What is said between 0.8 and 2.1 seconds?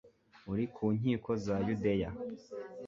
nkiko za yudeya